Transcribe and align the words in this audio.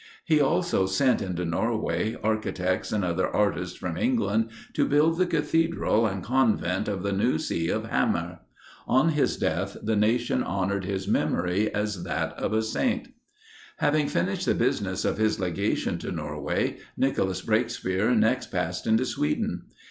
He 0.25 0.41
also 0.41 0.87
sent 0.87 1.21
into 1.21 1.45
Norway, 1.45 2.17
architects 2.23 2.91
and 2.91 3.05
other 3.05 3.27
artists 3.27 3.77
from 3.77 3.97
England, 3.97 4.49
to 4.73 4.87
build 4.87 5.19
the 5.19 5.27
cathedral 5.27 6.07
and 6.07 6.23
convent 6.23 6.87
of 6.87 7.03
the 7.03 7.11
new 7.11 7.37
see 7.37 7.69
of 7.69 7.85
Hammer. 7.85 8.39
On 8.87 9.09
his 9.09 9.37
death 9.37 9.77
the 9.83 9.95
nation 9.95 10.41
honored 10.41 10.85
his 10.85 11.07
memory 11.07 11.71
as 11.71 12.03
that 12.03 12.33
of 12.33 12.51
a 12.51 12.63
saint. 12.63 13.09
Having 13.77 14.07
finished 14.07 14.47
the 14.47 14.55
business 14.55 15.05
of 15.05 15.19
his 15.19 15.39
legation 15.39 15.99
to 15.99 16.11
Norway, 16.11 16.77
Nicholas 16.97 17.43
Breakspere 17.43 18.15
next 18.17 18.47
passed 18.49 18.87
into 18.87 19.05
Sweden. 19.05 19.65